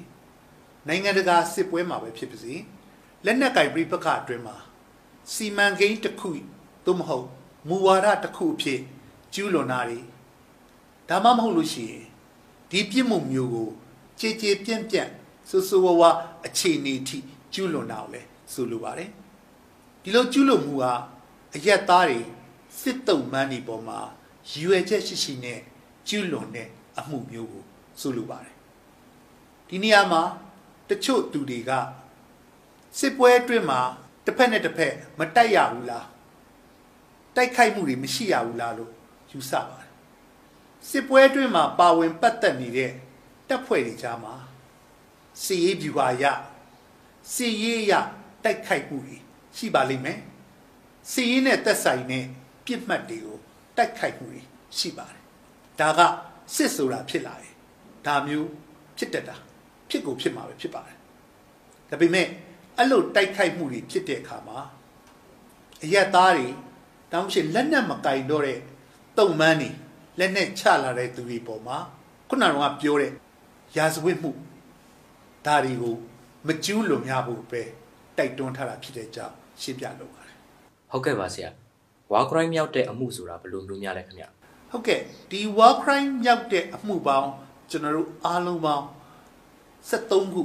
[0.89, 2.55] နိုင်ငံတကာစစ်ပွဲမှာပဲဖြစ်ပါစေ
[3.25, 4.57] လက်နက်ကင်ပြိပခအတွင်းမှာ
[5.33, 6.31] စီမံကိန်းတစ်ခု
[6.87, 7.27] သို့မဟုတ်
[7.69, 8.81] မူဝါဒတစ်ခုအဖြစ်
[9.35, 10.01] ကျူးလွန်တာတွေ
[11.09, 12.05] ဒါမှမဟုတ်လို့ရှိရင်
[12.71, 13.69] ဒီပြစ်မှုမျိုးကို
[14.21, 15.11] ကြည်ကြည်ပြန့်ပြန့်
[15.49, 16.03] ဆူဆူဝဝ
[16.47, 17.19] အခြေအနေထိ
[17.55, 19.11] ကျူးလွန်တာကိုလည်းဆိုလိုပါတယ်
[20.03, 20.85] ဒီလိုကျူးလွန်မှုက
[21.55, 22.21] အရက်သားတွေ
[22.81, 23.99] စစ်တုံမှန်းဒီပေါ်မှာ
[24.63, 25.61] ရွယ်ချက်ရှိရှိနဲ့
[26.09, 27.65] ကျူးလွန်တဲ့အမှုမျိုးကို
[28.01, 28.55] ဆိုလိုပါတယ်
[29.69, 30.23] ဒီနေရာမှာ
[30.89, 31.71] တချို့သူတွေက
[32.99, 33.81] စစ်ပွဲအတွင်းမှာ
[34.25, 36.07] တစ်ဖက်နဲ့တစ်ဖက်မတိုက်ရဘူးလား
[37.37, 38.93] တိုက်ခိုက်မှုတွေမရှိရဘူးလားလို့
[39.31, 39.91] ယူဆပါတယ်
[40.89, 42.91] စစ်ပွဲအတွင်းမှာပါဝင်ပတ်သက်နေတဲ့
[43.49, 44.35] တပ်ဖွဲ့တွေကြားမှာ
[45.45, 46.25] စီရေးဗျူဟာရ
[47.33, 47.93] စီရေးရ
[48.45, 49.17] တိုက်ခိုက်မှုတွေ
[49.57, 50.19] ရှိပါလိမ့်မယ်
[51.13, 52.25] စီရေးနဲ့သက်ဆိုင်တဲ့
[52.67, 53.39] ပြစ်မှတ်တွေကို
[53.77, 54.41] တိုက်ခိုက်မှုတွေ
[54.79, 55.23] ရှိပါတယ်
[55.81, 56.01] ဒါက
[56.55, 57.55] စစ်ဆိုတာဖြစ်လာတယ်
[58.07, 58.49] ဒါမျိုး
[58.99, 59.37] ဖြစ်တတ်တာ
[59.89, 60.97] ဖြစ်ကိုဖြစ်မှာပဲဖြစ်ပါတယ်
[61.91, 62.27] ဒါပေမဲ့
[62.77, 64.59] အဲ့လိုတိုက်ခိုက်မှုတွေဖြစ်တဲ့အခါမှာ
[65.85, 66.49] အရက်သားတွေ
[67.13, 68.61] တောင်းရှိလက်နက်မကင်တော့တဲ့
[69.19, 69.71] တုံမန်းတွေ
[70.19, 71.79] လက်နက်ချလာတဲ့သူတွေပေါ်မှာ
[72.29, 73.13] ခုနကပြောတဲ့
[73.77, 74.31] ရာဇဝတ်မှု
[75.49, 75.95] ဒါတွေကို
[76.47, 77.63] မကျူးလွန်ရဖို့ပဲ
[78.19, 80.37] တိုက်တွန်းထားတာဖြစ်တဲ့ကြောင့်ရှင်းပြလိုပါတယ်
[80.91, 81.51] ဟုတ်ကဲ့ပါဆရာ
[82.13, 84.25] ဝါခရိုင်းမြောက်တဲ့အမှုဆိုတာဘယ်လိုမျိုးများလဲခင်ဗျ
[84.71, 85.01] ဟုတ်ကဲ့
[85.31, 87.31] ဒီ war crime မြောက်တဲ့အမှုပေါင်း
[87.71, 88.85] ကျွန်တော်တို့အားလုံးပေါင်း
[89.91, 90.43] 73ခု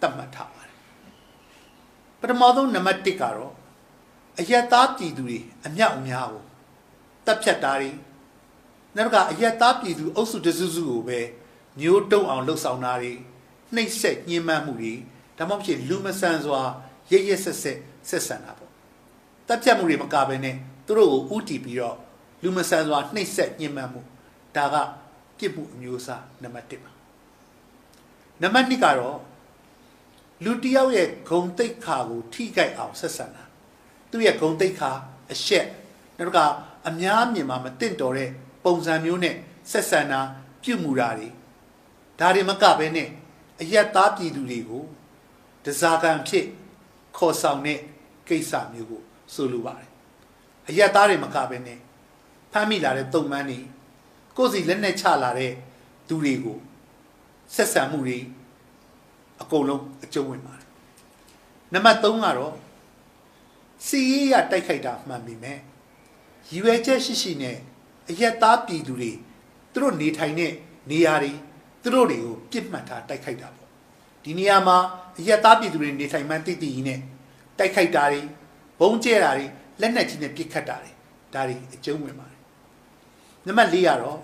[0.00, 0.76] သတ်မှတ်ထားပါတယ်
[2.20, 3.52] ပထမဆုံးနံပါတ်1ကတော့
[4.38, 6.42] အယက်သားပြည်သူတွေအမြောက်အများကို
[7.26, 7.90] တပ်ဖြတ်တာတွေ
[8.96, 11.20] နောက်တစ်ခါအယက်သားပြည်သူအုပ်စုတစုစုကိုပဲ
[11.80, 13.12] မျိုးတုံအောင်လှုပ်ဆောင်တာတွေ
[13.74, 14.94] နှိပ်စက်ညှဉ်းပန်းမှုတွေ
[15.38, 16.60] ဒါမှမဟုတ်လူမဆန်စွာ
[17.12, 18.70] ရရဆက်ဆက်ဆက်ဆံတာပေါ့
[19.48, 21.96] တပ်ဖြတ်မှုတွေမကဘဲနဲ့သူတို့ကိုဥတီပြီးတော့
[22.42, 24.00] လူမဆန်စွာနှိပ်စက်ညှဉ်းပန်းမှု
[24.56, 24.76] ဒါက
[25.38, 26.90] ပြစ်မှုအမျိုးအစားနံပါတ်1ပါ
[28.42, 29.18] နံပါတ်2ကတော့
[30.44, 33.44] လူတစ်ယောက်ရဲ့ဂုံတိတ်ခါကိုထိခိုက်အောင်ဆက်ဆံတာ
[34.10, 34.90] သူ့ရဲ့ဂုံတိတ်ခါ
[35.32, 35.66] အရှက်
[36.18, 36.46] နောက်တစ်ခါ
[36.88, 38.30] အများမြင်မှာမတင့်တော်တဲ့
[38.64, 39.34] ပုံစံမျိုးနဲ့
[39.70, 40.20] ဆက်ဆံတာ
[40.62, 41.28] ပြုမှုတာတွေ
[42.20, 43.08] ဒါတွေမကဘဲနဲ့
[43.62, 44.84] အယက်သားပြည်သူတွေကို
[45.64, 46.46] တစားကံဖြစ်
[47.16, 47.78] ခေါ်ဆောင်တဲ့
[48.28, 49.02] ကိစ္စမျိုးကို
[49.34, 49.90] ဆိုလိုပါတယ်
[50.68, 51.78] အယက်သားတွေမကဘဲနဲ့
[52.52, 53.58] ဖမ်းမိလာတဲ့တုံမန်းတွေ
[54.36, 55.52] ကိုယ်စီလက်နဲ့ချလာတဲ့
[56.08, 56.58] သူတွေကို
[57.54, 58.18] ဆက်ဆံမှုတွေ
[59.42, 60.66] အကုန်လုံးအကျုံးဝင်ပါတယ်
[61.72, 62.54] နံပါတ်3ကတော့
[63.86, 65.58] စီရေးရတိုက်ခိုက်တာမှန်ပြီမဲ့
[66.48, 67.56] ရည်ရွယ်ချက်ရှိရှိနဲ့
[68.08, 69.12] အယက်သားပြည်သူတွေ
[69.72, 70.52] သူတို့နေထိုင်တဲ့
[70.90, 71.32] နေရာတွေ
[71.82, 73.68] သူတို့တွေကိုပြစ်မှတ်ထားတိုက်ခိုက်တာပေါ့
[74.24, 74.76] ဒီနေရာမှာ
[75.18, 77.00] အယက်သားပြည်သူတွေနေထိုင်မှန်းသိသိကြီးနဲ့
[77.58, 78.20] တိုက်ခိုက်တာတွေ
[78.80, 79.46] ဘုံကျဲတာတွေ
[79.80, 80.90] လက်နက်ကြီးနဲ့ပစ်ခတ်တာတွေ
[81.34, 82.40] ဒါတွေအကျုံးဝင်ပါတယ်
[83.46, 84.20] နံပါတ်4ကတော့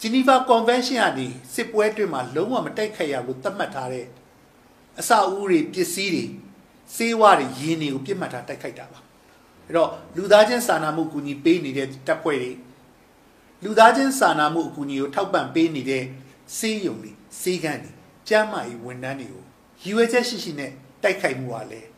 [0.00, 4.06] Geneva Convention ကနေစစ်ပွဲအတွင်းမှာလုံးဝမတိုက်ခိုက်ရဘူးသတ်မှတ်ထားတဲ့
[5.00, 6.24] အစာအုပ်တွေပစ္စည်းတွေ
[6.96, 9.00] စေဝါတွေရင်းတွေကိုပြစ်မှတ်ထားတိုက်ခိုက်တာပါ
[9.66, 12.50] အဲ့တော့လူသားချင်းစာနာမှုအကူအညီပေးနေတဲ့တပ်ဖွဲ့တွေ
[13.64, 16.04] လူသားချင်းစာနာမှုအကူအညီကိုထောက်ပံ့ပေးနေတဲ့
[16.56, 17.92] စေးရုံတွေစေးကန်းတွေ
[18.28, 19.42] ကျမ်းမာရေးဝန်ထမ်းတွေကို
[19.82, 20.70] ရည်ရွယ်ချက်ရှိရှိနဲ့
[21.02, 21.88] တိုက်ခိုက်မှုကလည်း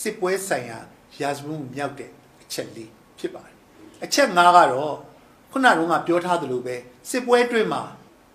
[0.00, 0.78] စစ်ပွဲဆိုင်ရာ
[1.20, 2.10] ရာဇဝတ်မှုမြောက်တဲ့
[2.42, 3.56] အချက်လေးဖြစ်ပါတယ်
[4.04, 4.96] အချက်၅ကတော့
[5.50, 6.76] ခုနကပြောထားသလိုပဲ
[7.10, 7.82] စစ်ပွဲအတွင်းမှာ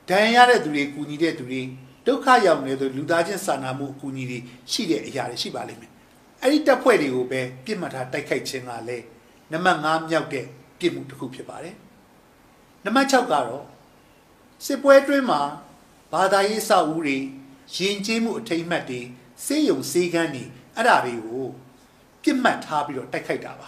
[0.10, 1.62] ဒဏ်ရာရတဲ့သူတွေကူညီတဲ့သူတွေ
[2.06, 4.40] ဒုက္ခရောက်နေတဲ့လူသားချင်းစာနာမှုအကူအညီတွေ
[4.72, 5.92] ရှိတဲ့အရာတွေရှိပါလိမ့်မယ်
[6.42, 9.06] အဲ့ဒီတပ်ဖွဲ့တွေကိုပဲပြစ်မှတ်ထားတိုက်ခိုက်ခြင်းကလည်း
[9.52, 10.46] နံပါတ်5မြောက်တဲ့
[10.80, 11.76] ပြစ်မှုတစ်ခုဖြစ်ပါတယ်
[12.88, 13.64] နံပါတ်6ကတော့
[14.66, 15.42] စစ်ပွဲအတွင်းမှာ
[16.14, 17.18] ဘာသာရေးအဆောက်အဦတွေ
[17.76, 19.02] ယဉ်ကျေးမှုအထိမ့်မှတ်တွေ
[19.46, 20.44] စေယုံစေကန်းတွေ
[20.76, 21.48] အဲ့ဒါတွေကို
[22.24, 23.68] ပြစ်မှတ်ထားပြီးတော့တိုက်ခိုက်တာပါ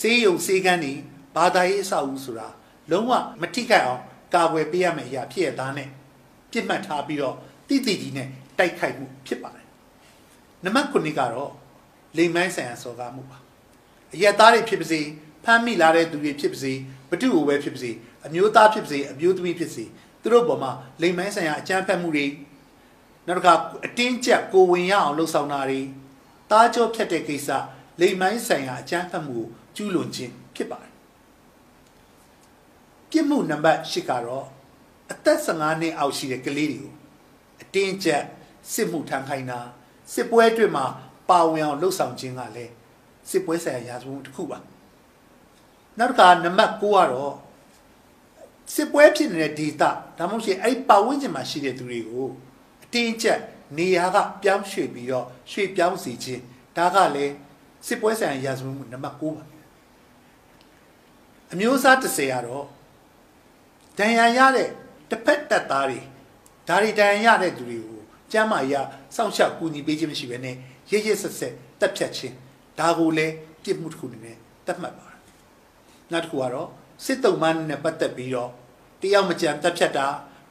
[0.00, 0.92] စေယုံစေကန်းတွေ
[1.36, 2.48] ဘာသာရေးအဆောက်အဦဆိုတာ
[2.90, 4.02] လုံးဝမထိခိုက်အောင်
[4.34, 5.88] ကာကွယ်ပေးရမယ့်အရာဖြစ်ရသားနဲ့
[6.52, 7.36] ပြစ်မှတ်ထားပြီးတော့
[7.68, 9.66] တိတိကြီးနဲ့တိုက်ခိုက်မှုဖြစ်ပါတယ်
[10.64, 11.52] နံပါတ်9ကတော့
[12.16, 13.38] လိမ်မိုင်းဆိုင်ရာစော်ကားမှုပါ
[14.14, 15.00] အရက်သားတွေဖြစ်ပါစေ
[15.44, 16.72] ဖမ်းမိလာတဲ့သူတွေဖြစ်ပါစေ
[17.10, 17.90] ဘတုကိုပဲဖြစ်ပါစေ
[18.26, 19.84] အမျိုးသားဖြစ်ပါစေအမျိုးသမီးဖြစ်စေ
[20.22, 22.26] သူတို့ပေါ်မှာလိမ်မိုင်းဆိုင်ရာအကြမ်းဖက်မှုတွေ
[23.26, 23.54] နောက်တစ်ခါ
[23.86, 25.80] အတင်းကျပ်ကိုဝင်ရအောင်လှုပ်ဆောင်တာတွေ
[26.50, 27.48] တားကြောဖြတ်တဲ့ကိစ္စ
[28.00, 30.92] လိမ်မိုင်းဆိုင်ရာအကြမ်းဖက်မှုကိုကျူးလွန်ခြင်းဖြစ်ပါတယ်
[33.10, 34.46] ပြစ်မှုနံပါတ်၈ကတော့
[35.12, 36.92] အသက်15နှစ်အောက်ရှိတဲ့ကလေးတွေကို
[37.62, 38.22] အတင်းကျပ်
[38.72, 39.60] စစ်မှုထမ်းခိုင်းတာ
[40.12, 40.86] စစ်ပွဲအတွင်းမှာ
[41.30, 42.72] ပါဝင်အောင်လှုပ်ဆောင်ခြင်းကလည်း
[43.30, 44.58] စစ်ပွဲဆိုင်ရာရာဇဝတ်မှုတစ်ခုပါ
[45.98, 47.34] နောက်တစ်ခါနံပါတ်9ကတော့
[48.74, 49.82] စစ်ပွဲဖြစ်နေတဲ့ဒေသ
[50.18, 52.28] ဒါမှမဟုတ်အဲ့ပတ်ဝန်းကျင်မှာရှိတဲ့သူတွေကို
[52.84, 53.40] အတင်းကျပ်
[53.78, 56.42] နေရာကပြောင်းရွှေ့ပြီးတော့ရွှေ့ပြောင်းစီခြင်း
[56.76, 57.32] ဒါကလည်း
[57.86, 59.44] စစ်ပွဲဆိုင်ရာရာဇဝတ်မှုနံပါတ်9ပါ
[61.52, 62.64] အမျိုးအစား30ကတော့
[63.98, 64.68] ဒဏ်ရာရတဲ့
[65.10, 66.00] တစ်ဖက်တပ်သားတွေ
[66.68, 68.00] ဒါတွေဒဏ်ရာရတဲ့သူတွေကို
[68.32, 68.74] ကျမ်းမာရ
[69.16, 70.54] စောင့်ရှောက်ကူညီပေးခြင်းမရှိဘဲနဲ့
[70.90, 72.34] ရရဆက်ဆက်တက်ဖြတ်ခြင်း
[72.78, 75.15] ဒါကိုလည်းပြစ်မှုတစ်ခုအနေနဲ့တတ်မှတ်ပါတယ်
[76.12, 76.68] နောက်တစ်ခုကတော့
[77.04, 78.50] စစ်တုံးမန်းနဲ့ပတ်သက်ပြီးတော့
[79.00, 80.06] တယောက်မကြံတက်ဖြတ်တာ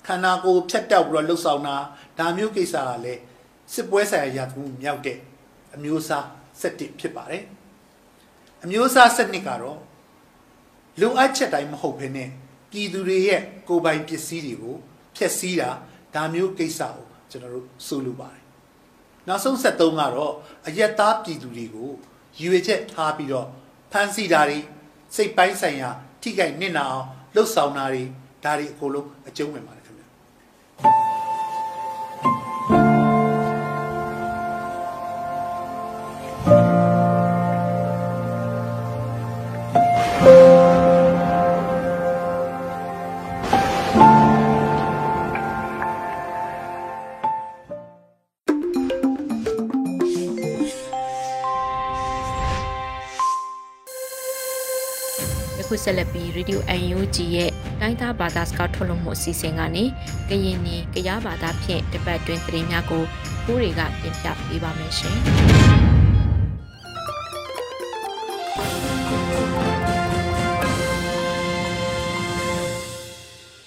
[0.07, 1.77] ခန္ဓာကိုယ်ဖြတ်တောက်ပြီးတော့လှုပ်ဆောင်တာ
[2.19, 3.21] ဒါမျိုးကိစ္စကလည်း
[3.73, 5.17] စစ်ပွဲဆိုင်ရာရာသမှုမြောက်တဲ့
[5.75, 6.25] အမျိုးအစား
[6.61, 7.43] 7ဖြစ်ပါတယ်
[8.63, 9.79] အမျိုးအစား7ကတော့
[11.01, 12.29] လုံအပ်ချက်တိုင်းမဟုတ်ဘဲနဲ့
[12.71, 14.75] ပြည်သူတွေရဲ့ကိုယ်ပိုင်ပစ္စည်းတွေကို
[15.15, 15.69] ဖျက်ဆီးတာ
[16.15, 18.43] ဒါမျိုးကိစ္စကိုကျွန်တော်တို့ဆိုလိုပါတယ်
[19.27, 20.33] နောက်ဆုံး73ကတော့
[20.67, 21.89] အယက်သားပြည်သူတွေကို
[22.39, 23.47] ရည်ရွယ်ချက်ထားပြီးတော့
[23.91, 24.59] ဖမ်းဆီးတာတွေ
[25.15, 25.89] စိတ်ပိုင်းဆိုင်ရာ
[26.21, 28.03] ထိခိုက်နစ်နာအောင်လှုပ်ဆောင်တာတွေ
[28.43, 29.74] ဒါတွေအကုန်လုံးအကျုံးဝင်ပါ
[55.85, 56.59] ဆက်လက်ပြီး Radio
[56.95, 59.83] UNG ရဲ့တိုင်းသားဘာသာစကားထုတ်လွှင့်မှုအစီအစဉ်ကနေ
[60.29, 63.03] ကရင်နီကရားဘာသာဖြင့်တပတ်တွင်သတင်းများကို
[63.45, 65.17] ကိုးတွေကတင်ပြပေးပါမယ်ရှင်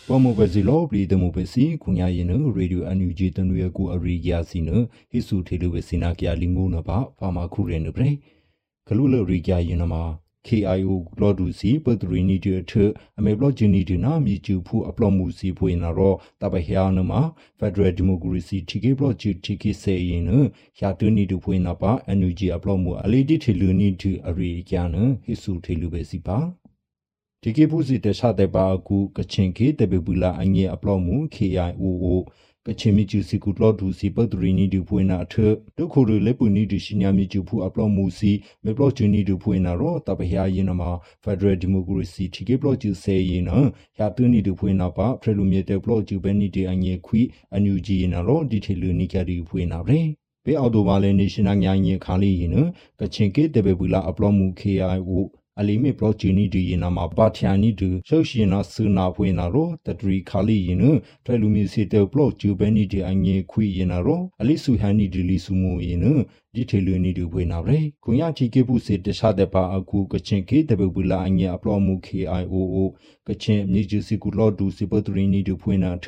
[0.07, 4.71] ပမဘစီလောပရီဒမဘစီခုညာရင်နရေဒီယိုအန်ယူဂျီတနွေကိုအရိယာစီန
[5.11, 8.11] ဟိဆူထေလူဘစီနာကရလီငုံနပါဖာမာခုရင်နပရေ
[8.87, 10.03] ဂလူလရိကရင်နမှာ
[10.49, 12.73] KIO ဘလော့ဒူစီပဒရီနီတီထ
[13.19, 17.13] အမေဘလော့ဂျီနီတီနာမီကျူဖူအပလော့မှုစီဖွေနာရောတပဟယာနမ
[17.59, 20.31] ဖက်ဒရယ်ဒီမိုကရေစီတီကေဘလော့ဂျီတီကေဆေရင်န
[20.81, 24.89] ရာတူနီတူဖွေနာပါအန်ယူဂျီအပလော့မှုအလီတီထီလူနီတီအရီကျန်
[25.25, 26.39] ဟိဆူထေလူပဲစီပါ
[27.43, 31.85] ဒီကေပူစီတခြားတဲ့ပါကူကချင်ကေတဘေဘူးလာအငယ်အပလော့မှု KIO
[32.71, 35.35] ကချင်မီကျူစီကူတလော့ဒူစီပတ်ဒရီနီဒူဖွေနာထ
[35.77, 38.33] ဒုခိုရလေပူနီဒူရှိညာမီကျူဖူအပလော့မူစီ
[38.65, 40.91] မေပလော့ဂျူနီဒူဖွေနာရောတပဟယာယင်နမှာ
[41.23, 43.51] ဖက်ဒရယ်ဒီမိုကရေစီတီကေပလော့ဂျူဆေယင်န
[43.99, 47.21] ရာတူနီဒူဖွေနာပါဖရလူမီတဲပလော့ဂျူဘဲနီတေအငယ်ခွီ
[47.53, 50.01] အန်ယူဂျီနာရောဒီထေလူနီကရီဖွေနာရေ
[50.45, 52.53] ဘေအော်တိုဘာလဲနေရှင်နာညာရင်ခါလီရင်
[53.01, 55.13] ကချင်ကေတဘေဘူးလာအပလော့မူ KIO
[55.61, 60.85] အလီမီပရောဂျီနီဒီယနာမှာပါထယာနီဒီရှုရှင်နာဆူနာဖွေနာရောတတရီခါလီယင်န
[61.25, 66.05] ထွဲလူမီစီတေပလော့ဂျူဘဲနီဒီအငေခွေယနာရောအလီဆူဟန်နီဒီလီဆူမူယင်န
[66.55, 72.77] ဒီထေလူနီဒီဖွေနာရဲကွန်ယာချီကေပုစေတခြားတဲ့ပါအခုကချင်ကေတပပူလာအငေအပလော့မူ KIOO
[73.29, 76.07] ကချင်မြေဂျူစီကူလော့ဒူစီပတရီနီဒီဖွေနာထ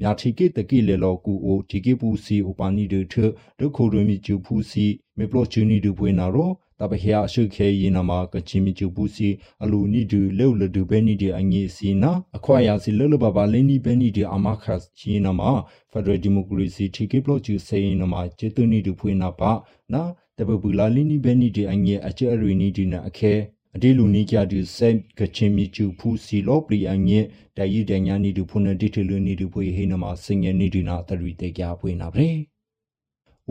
[0.00, 3.14] မြာတီကေတကိလေလောကူအိုဒီကေပူစီအိုပါနီဒထ
[3.58, 4.86] ဒခိုရမီဂျူဖူစီ
[5.18, 9.28] မေပလော့ဂျူနီဒီဖွေနာရော တပခရအရှုခဲရင်နာမှာကချင်မီချူပူစီ
[9.62, 15.50] အလူနီဒူလေလဒူဘဲနီဒီအငေစီနာအခွာရစီလေလဘဘာလင်းနီဘဲနီဒီအမခတ်ရင်နာမှာ
[15.90, 19.52] ဖက်ဒရယ်ဒီမိုကရေစီတီကေဘလော့ချူဆေရင်နာမှာကျေတူနီဒူဖွေးနာပါ
[19.92, 20.02] နာ
[20.38, 23.32] တပပူလာလင်းနီဘဲနီဒီအငေအချဲရီနီဒီနာအခဲ
[23.76, 27.20] အဒီလူနီကြတူဆက်ကချင်မီချူဖူစီလောပရီအငေ
[27.56, 32.53] တယီတညာနီဒူဖုန်ဒီတလူနီဒူဖွေးဟိနာမှာစင်ငယ်နီဒီနာတရီတေကြဖွေးနာပဲ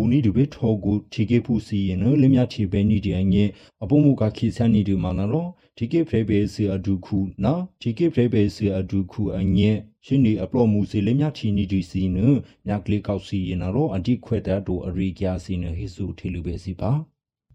[0.02, 3.46] ဦးနီဒူဘေထောကိုတီကေဖူစီယနလမြချီဘဲနီဒီအငဲ
[3.84, 9.72] အပုံမူကခိဆန်နီဒူမာနလောတီကေဖရေဘေစီအဒူခုနာတီကေဖရေဘေစီအဒူခုအငဲ
[10.06, 12.18] ရှင်နီအပလော့မူစီလမြချီနီဒီစီန
[12.68, 16.92] မြကလေးကောက်စီယနလောအဒီခွဲတာဒိုအရိကျာစီနဟိစုထေလူဘေစီပါ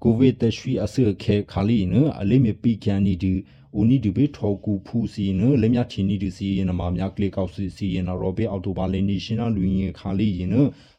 [0.03, 3.35] ကိုဗစ်တရှိအစခဲခါလီနအလေးမပီကန်နီဒီ
[3.77, 10.55] ဦးနီဒီဘေထောကူဖူစီနလက်မြချီနီဒီစီယနမမြကလေးကောက်စီစီယနရောဘေအော်တိုဘာလေနီရှင်နာလူငင်ခါလီယန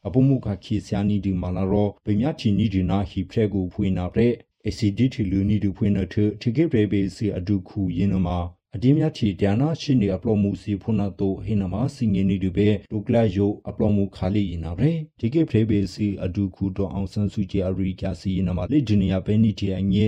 [0.07, 4.33] အပုမှုခခီဆယာနီဒီမာလာရောဘေမြချီနီဒီနာဟီဖရက်ကိုဖွေနာတဲ့
[4.67, 8.27] ACD ထီလူနီဒီဖွေနာထထိကေဘေဘေစီအဒုခုယနမ
[8.75, 20.05] အဒီမြချီတျာနာရှိနေအပလောမှုစီဖုနာတိုဟိနမစီငင်းနေဒီဘေဒုကလာယိုအပလောမှုခါလီနာရဲဒီကေဖရေဘေစီအဒုခုတော့အောင်ဆန်းစုကြည်အရိကာစီနမလေဂျီနီယာဘဲနီတီအငဲ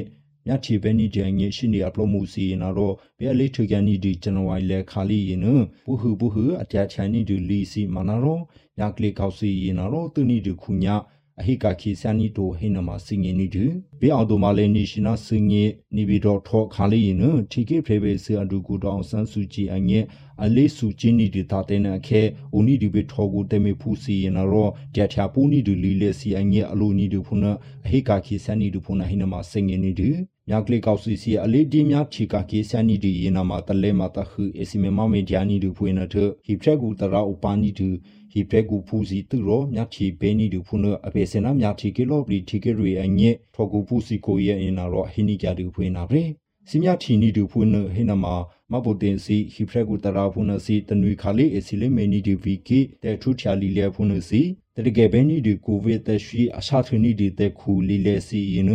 [0.48, 5.48] မြချီဘဲနီဂျန်ငေရှိနေအပလိုမှုစီနာတော့ဘဲအလေးထကန်နီဒီဇန်နဝါရီလဲခါလီရင်န
[5.86, 8.42] ဘူဟုဘူဟုအတျာချန်နီဒီလီစီမနာတော့
[8.80, 10.96] ညကလေးကောက်စီရင်နာတော့သူနီဒီခုညာ
[11.40, 13.66] အဟိကခီဆန်နီတိုဟိနမစင်ငင်းနီဒီ
[14.00, 20.00] ဘေအော်တိုမာလေနီရှင်နာစင်ငင်းနီဘီတော့ထောခါလီရင်နတီကေဖရေဘေစီအဒူကူတောင်ဆန်းစုကြည်အငဲ
[20.44, 22.22] အလေးစုချင်းနီဒီတာတဲ့နခဲ
[22.56, 30.10] ဦးနီဒီဘေထောကိုတေမေဖူစီရင်နာတော့ကြချာပူနီဒီလီလေစီအငဲအလိုနီဒီဖုနအဟိကခီဆန်နီဒီဖုနဟိနမစင်ငင်းနီဒီ
[30.50, 37.88] မြကလေးကောက်စီစီအလေးဒီမြချီကာကေဆန်နီဒီယနာမတလဲမတခုအစီမမမေဂျာနီဒူဖွေနထဟိဖရက်ကူတရာဥပါနီဒူ
[38.32, 46.24] ဟိဖရက်ကူဖူစီသူရောမြချီဘဲနီဒူဖုနအပေစနာမြချီကေလောပလီတီကေရီအညေထောကူဖူစီကိုရဲ့အင်နာရောဟိနီကြဒူဖွေနာပြေ
[46.70, 48.26] စီမြချီနီဒူဖုနဟိနမ
[48.72, 54.42] မဘုတင်စီဟိဖရက်ကူတရာဖုနစီတနွေခါလေးအစီလေမေနီဒီဗီကေတဲထူချာလီလေဖုနစီ
[54.76, 58.68] တရကေဘဲနီဒီကိုဗစ်တရှိအစာထနီဒီတဲ့ခူလီလေစီရင်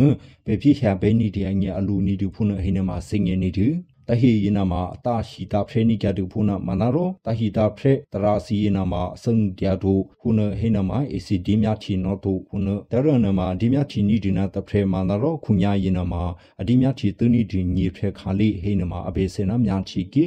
[0.45, 3.67] ပဲပြချာဘဲနီဒီအငယ်အလူနီဒီဖုန်ဟိနမှာစင်ငယ်နေတူ
[4.09, 16.23] တဟိယနာမှာအတရှိတာဖဲနိကတုဖုနာမနာရောတဟိတာဖဲတရာစီယနာမှာအစံကြတုခုနဟိနာမှာအေစီဒီမြချီနောတုခုနတရဏမှာဒီမြချီနိဒီနာတဖဲမနာရောခုညာယနာမှာ
[16.61, 20.23] အဒီမြချီသူနိဒီညေဖဲခါလိဟိနာမှာအဘေစေနာမြချီကေ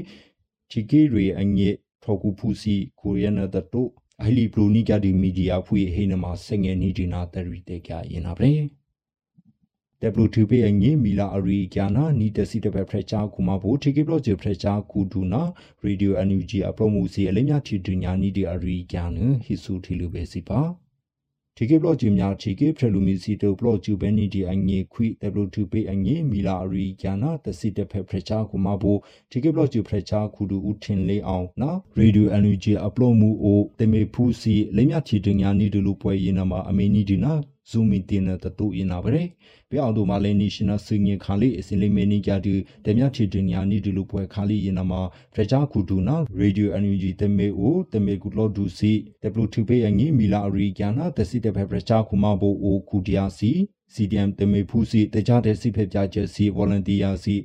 [0.70, 1.68] ချီကေရေအငေ
[2.02, 3.82] ထောကူဖူစီကိုရီးယားနတတု
[4.22, 8.79] အဟိလီပရိုနိကဒီမီဒီယာဖွေဟိနာမှာစငယ်နိဒီနာတရီတေကြယနာပရေ
[10.02, 15.42] W2P အငိမီလာအရိယာနာနီတစီတပဲဖရချာကူမဘိုတီကေဘလော့ဂျ်ဖရချာကူဒူနာ
[15.82, 20.60] ရေဒီယို NUG အပရမိုစီအလေးများချီဒညာနီဒီအရိယာနဟီဆူထီလူပဲစီပါ
[21.56, 28.96] ဒီကေဘလော့ဂျ်များချီကေဖရလူမီစီတိုဘလော့ဂျ်ဘဲနီဒီအငိခွိ W2P အငိမီလာအရိယာနာတစီတပဲဖရချာကူမဘို
[29.30, 37.34] ဒီကေဘလော့ဂျ်ဖရချာကူဒူဦးထင်လေးအောင်နော်ရေဒီယို NUG အပရမိုအိုတေမေဖူစီအလေးများချီဒညာနီဒူလူပွဲရင်နာမှာအမေနီဒီနာ
[37.68, 39.22] ဇူမီတင်နတတူအနာဘရဲ
[39.70, 45.00] ဘဲအောင်တို့မလဲ national စင်ငခါလေးအစင်လေးမင်းကြတူတမြချီတင်ညာနီဒီလူပွဲခါလေးရင်နမှာ
[45.34, 48.92] ဖရချာကူတူနာ radio energy တမေအိုတမေကူလောဒူစီ
[49.22, 53.50] w2 အငီမီလာရီကျနာတစီတဖက်ဖရချာကူမဘိုအိုကူဒီယာစီ
[53.94, 57.36] CDM တမေဖူးစီတကြတဲ့စီဖက်ပြချက်စီ volunteer စီ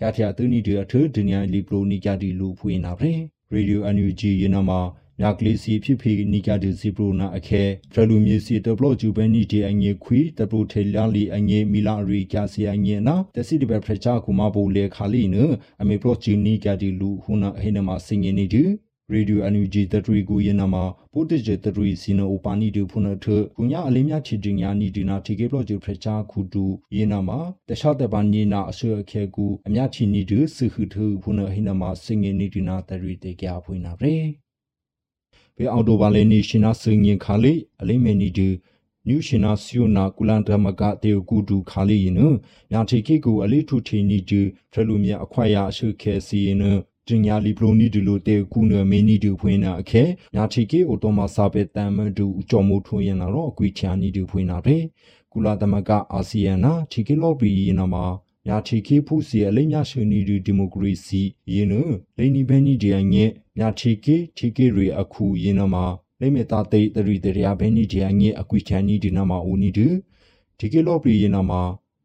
[0.00, 3.12] ရထရသူနီဒီအထဒနီယာလီပလိုနီကြတီလူဖွေးနာပဲ
[3.54, 4.80] radio energy ရင်နမှာ
[5.22, 15.36] မြကလေးစီဖြစ်ဖေနီကဒစီပရိုနာအခဲဖရလူမြေစီတဘလော့ဂျူဘဲနီတီအငေခွီတပရိုထေလာလီအငေမီလာရီကျစီအငေနာတစီဒီဘဖရချာကူမဘူလေခါလီန
[15.82, 18.64] အမေပရော့ချီနီကဒီလူခုနာဟေနမစင်ငေနီဒီ
[19.12, 26.64] ရေဒီယိုအန်ယူဂျီတထရီကူယနာမှာပိုတစ်ဂျတထရီစီနိုပါနီဒူဖုန်ထကုညာအလေးမြချီတင်ညာနီဒီနာတီကေပလော့ဂျူဖရချာခုဒူ
[26.96, 34.16] ယနာမှာတခြားတပန်နီနာအဆွေအခဲကူအမြချီနီဒူစခုထဖုန်ဟိနမှာစင်ငေနီဒီနာတရီတေကြဖွင့်နာရေ
[35.62, 38.48] ပေအော်တိုဘာလေနီရှင်နာစင်ရင်ခါလေးအလိမေနီဒီ
[39.08, 42.20] နျူရှင်နာစီယိုနာကူလန်ဒမကတေကူဒူခါလေးရင်န
[42.72, 44.40] ညာတီကေကူအလေးထုထီနီဒီ
[44.72, 46.64] ဖရလူမြအခွာရအရှုခဲစီရင်န
[47.06, 54.82] တင်ညာလီပလိုနီဒီလိုတေကူနမေနီဒီဖွင့်နာအခဲညာတီကေအိုတိုမစာပေတမ်မဒူကြော်မိုထွင်ရင်တော့အကွေချာနီဒီဖွင့်နာတယ်
[55.32, 58.04] ကူလာဒမကအာဆီယံနာတီကေလော်ဘီရင်နာမှာ
[58.46, 61.74] ညာချီခေဖူစီအလိညာရှင်နီဒီမိုကရေစီယင်းန
[62.16, 63.24] လိန်နီဘန်နီဒီယငဲ
[63.58, 65.84] ညာချီကေချီကေရီအခုယင်းနမှာ
[66.20, 69.88] လိမေတာတေတရီတရယာဘန်နီဒီယငဲအကွီချန်နီဒီနမှာဦးနီဒီ
[70.58, 71.62] ဒီကေလောပရီယင်းနမှာ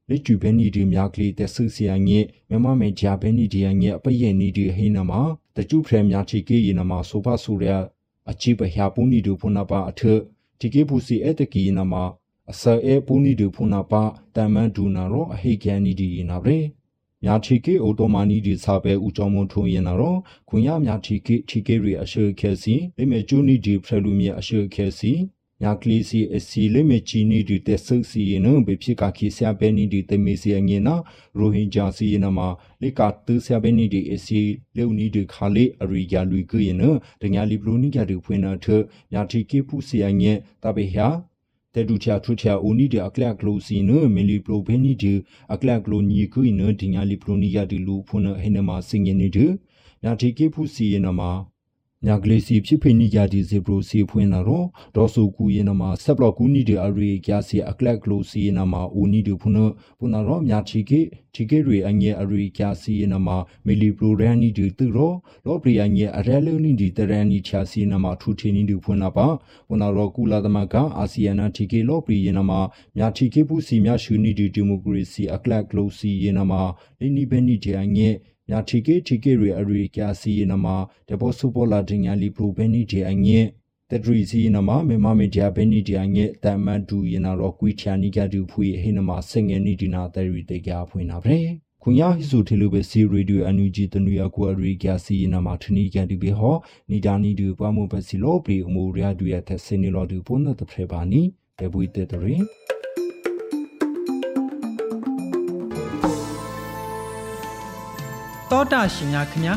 [0.10, 2.20] လက်ကျူဘန်နီဒီမြာကလီတက်ဆူစီယငဲ
[2.50, 5.22] မမမေဂျာဘန်နီဒီယငဲအပယနီဒီဟိနမှာ
[5.56, 7.70] တကျူဖရမြာချီကေယင်းနမှာဆိုဖဆူရ
[8.32, 10.02] အချိပဟျာပူနီဒူဖုနာပါအထ
[10.60, 12.04] ဒီကေပူစီအတကီနမှာ
[12.52, 14.04] အစအဲပူနီဒူဖုနာပါ
[14.36, 16.60] တမန်ဒူနာရောအဟိကန်နီဒီနာဗရေ
[17.24, 20.16] မြာချီကေအိုတိုမာနီဒီစာပဲဦးကျော်မွန်ထုံရင်နာရော
[20.50, 25.14] ခွန်ရမြာချီကေချီကေရီအရှိခဲစီလိမေကျူနီဒီဖရလူမြေအရှိခဲစီ
[25.62, 30.96] ညာကလီစီအစီလိမေချီနီဒီတက်ဆုစီနဘေဖြစ်ကခီဆာပဲနီဒီတမေစီအငေနာ
[31.38, 32.40] ရိုဟင်ဂျာစီနမ
[32.82, 34.42] လေကာတူဆာပဲနီဒီအစီ
[34.76, 36.84] လေဦးနီဒီခါလေအရီယာလူကရန
[37.22, 38.66] တညာလီဘလူနီကတူဖွင့်နာထ
[39.14, 40.34] ညာတီကေဖူစီအငေ
[40.64, 41.10] တဘေဟာ
[41.78, 45.14] တေဒူချာထူချာအိုနီဒီအကလကလိုစီနမီလီပလိုဘဲနီဒီ
[45.54, 49.46] အကလကလိုညီကွိနဒီညာလီပလိုနီယာဒီလူဖုန်ဟိနမစင်ငနေဒီ
[50.04, 51.22] ညာတီကေဖူစီယနမ
[52.06, 59.58] ညာဂလေးစီဖြစ်ဖိနိကြဒီဇေဘရိုစီဖွင့်လာတော့ဒေါ်ဆူကူယနမှာဆက်ဘလော့ကူနီဒီအရီကျစီအကလက်ကလိုစီယနမှာအိုနီဒီဖုန
[59.98, 61.02] ဖုနာတော့ညာချီကေ
[61.34, 69.28] ချီကေရီအငယ်အရီကျစီယနမှာမီလီပရိုရန်နီဒီသူတော့လောပရီအငယ်အရဲလိုနီဒီတရန်နီချာစီယနမှာထူထီနီဒီဖုနာပါ
[69.68, 72.60] ဖုနာတော့ကူလာသမကအာဆီယနာချီကေလောပရီယနမှာ
[72.98, 76.62] ညာချီကေပူစီမြရှူနီဒီဒီမိုကရေစီအကလက်ကလိုစီယနမှာ
[77.00, 78.16] လီနီဘဲနီဒီအငယ်
[78.50, 80.76] ညာထီကေထီကေရီအရီကျစီယနမှာ
[81.10, 83.46] တဘောဆူပေါ်လာတင်ညာလီပရိုဘဲနီဒီအငယ်
[83.90, 91.42] တဒရီစီနမမေမမေဒီယာဘဲနီဒီယာငဲတမန်ဒူယနာရောကွီချာနီကဒူဖွေဟိနမစငယ်နီဒီနာတရီတေကြဖွေနာဗရေ
[91.82, 96.56] ခွန်ရဟိစုထေလူပဲစီရေဒီယိုအန်ယူဂျီတနူရကွာရီကျစီနမထနီကဒူဘေဟော
[96.90, 101.22] နီဒါနီဒူပွားမှုပဲစီလောပရီအမူရယာဒူရတဲ့စနီလောဒူပွန်နတဖရေပါနီ
[101.60, 102.36] တေဘူတေတရီ
[108.74, 109.54] တောတာရှင်များခင်ဗျာ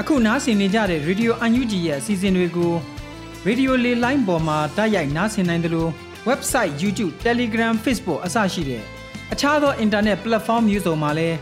[0.00, 2.72] အခုနားဆင်နေကြတဲ့ Radio UNG ရဲ့အစီအစဉ်တွေကို
[3.46, 5.90] Radio လေလိုင်းပေါ်မှာတိုက်ရိုက်နားဆင်နိုင်တယ်လို့
[6.28, 8.82] website YouTube Telegram Facebook အစရှိတဲ့
[9.32, 11.38] အခြားသော internet platform မျိုးစုံမှာလည်း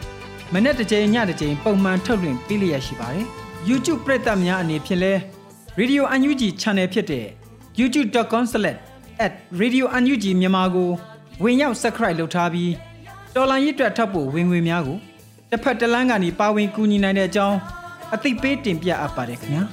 [0.55, 3.25] မနေ့တစ်ချိန်ညတစ်ချိန်ပုံမှန်ထုတ်လွှင့်ပေးလျက်ရှိပါတယ်။
[3.69, 5.13] YouTube ပရိသတ်များအနေဖြင့်လဲ
[5.81, 7.27] Radio UNG Channel ဖြစ်တဲ့
[7.81, 10.91] youtube.com/radiounug မြန်မာကို
[11.43, 12.73] ဝင်ရောက် subscribe လုပ်ထားပြီး
[13.35, 14.99] တော်လိုင်းရစ်တွက်ထပ်ဖို့ဝင်ငွေများကို
[15.51, 17.59] တစ်ဖက်တစ်လမ်းကနေပါဝင်ကူညီနိုင်တဲ့အကြောင်း
[18.15, 19.65] အသိပေးတင်ပြအပ်ပါတယ်ခင်ဗျာ။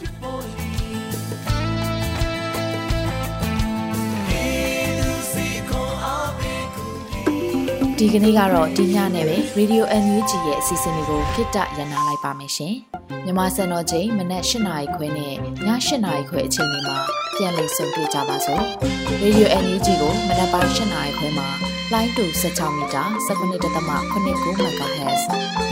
[7.97, 12.75] ဒီကနေ့ကတော့ဒီညနဲ့ပဲ Radio NUG ရဲ့အစီအစဉ်လေးကိုခਿੱတရနာလိုက်ပါမယ်ရှင်။
[13.25, 15.35] မြမစံတော်ချိန်မနက်၈နာရီခွဲနဲ့ည
[15.67, 15.67] ၈
[16.05, 16.97] နာရီခွဲအချိန်တွေမှာ
[17.35, 18.63] ပြန်လည်ဆုံတွေ့ကြပါစို့။
[19.23, 25.23] Radio NUG ကိုမနက်ပိုင်း၈နာရီခွဲမှာ လိုင်းတူ16မီတာ17.8 MHz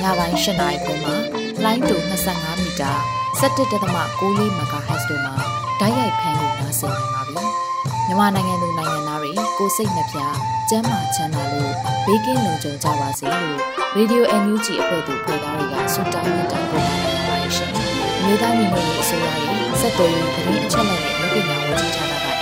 [0.02, 1.16] ညပိုင်း၈နာရီခွဲမှာ
[1.64, 1.96] လိုင်းတူ
[2.30, 2.92] 25မီတာ
[3.40, 3.64] 17.6
[4.60, 5.36] MHz တို့မှာ
[5.80, 7.44] ဓာတ်ရိုက်ဖမ်းလို့နိုင်စေနိုင်ပါပြီ။
[8.08, 10.18] မြန်မာနိုင်ငံသူနိုင်ငံသားတွေကိုစိတ်နှပြ
[10.70, 11.74] ကျန်းမာချမ်းသာလို့
[12.06, 13.58] ဘေးကင်းလုံခြုံကြပါစေလို့
[13.98, 17.72] Radio NUG အဖွဲ့သူဖွဲ့သားတွေကဆုတောင်းမေတ္တာပို့တာနေပါတယ်ရှင်။
[18.24, 22.23] မြေသားညီမတွေအစိုးရရဲ့စက်တော်ရင်သတင်းအချက်အလက်တွေလူပညာဝန်ကြီးဌာနက